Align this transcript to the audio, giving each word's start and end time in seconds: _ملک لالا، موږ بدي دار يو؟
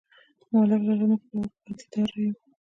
_ملک 0.51 0.81
لالا، 0.87 1.05
موږ 1.33 1.51
بدي 1.63 1.85
دار 1.91 2.11
يو؟ 2.23 2.31